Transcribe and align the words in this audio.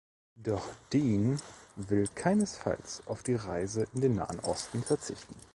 Doch 0.35 0.67
Dean 0.91 1.39
will 1.75 2.07
keinesfalls 2.07 3.03
auf 3.05 3.21
die 3.21 3.35
Reise 3.35 3.85
in 3.93 4.01
den 4.01 4.15
Nahen 4.15 4.39
Osten 4.39 4.81
verzichten. 4.81 5.35